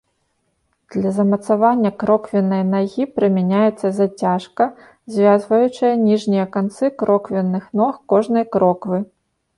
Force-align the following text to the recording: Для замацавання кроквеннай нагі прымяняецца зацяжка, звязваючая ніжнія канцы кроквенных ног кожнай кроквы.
Для 0.93 1.09
замацавання 1.17 1.91
кроквеннай 2.03 2.63
нагі 2.71 3.03
прымяняецца 3.19 3.87
зацяжка, 3.99 4.69
звязваючая 5.17 5.93
ніжнія 6.07 6.45
канцы 6.57 6.85
кроквенных 7.03 7.63
ног 7.83 7.93
кожнай 8.15 8.49
кроквы. 8.57 8.97